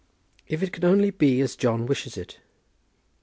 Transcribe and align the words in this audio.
"If 0.47 0.63
it 0.63 0.71
can 0.73 0.83
only 0.83 1.11
be 1.11 1.41
as 1.41 1.55
John 1.55 1.85
wishes 1.85 2.17
it!" 2.17 2.39